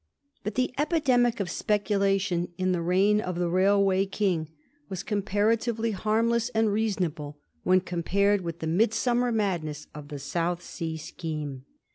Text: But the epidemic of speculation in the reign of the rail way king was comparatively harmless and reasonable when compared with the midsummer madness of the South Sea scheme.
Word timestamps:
But 0.43 0.55
the 0.55 0.73
epidemic 0.79 1.39
of 1.39 1.47
speculation 1.47 2.51
in 2.57 2.71
the 2.71 2.81
reign 2.81 3.21
of 3.21 3.37
the 3.37 3.47
rail 3.47 3.83
way 3.83 4.07
king 4.07 4.49
was 4.89 5.03
comparatively 5.03 5.91
harmless 5.91 6.49
and 6.55 6.71
reasonable 6.73 7.37
when 7.61 7.81
compared 7.81 8.41
with 8.41 8.61
the 8.61 8.65
midsummer 8.65 9.31
madness 9.31 9.85
of 9.93 10.07
the 10.07 10.17
South 10.17 10.63
Sea 10.63 10.97
scheme. 10.97 11.65